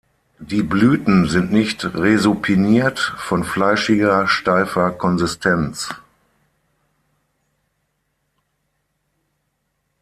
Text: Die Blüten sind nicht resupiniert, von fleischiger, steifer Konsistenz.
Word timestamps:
Die 0.39 0.63
Blüten 0.63 1.27
sind 1.29 1.51
nicht 1.53 1.85
resupiniert, 1.93 2.97
von 3.19 3.43
fleischiger, 3.43 4.27
steifer 4.27 4.89
Konsistenz. 4.89 5.89